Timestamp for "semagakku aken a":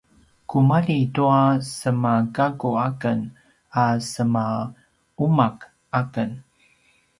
1.77-3.83